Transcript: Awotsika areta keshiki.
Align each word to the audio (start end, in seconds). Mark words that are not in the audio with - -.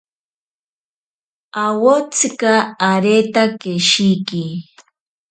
Awotsika 1.63 2.51
areta 2.89 3.41
keshiki. 3.61 4.43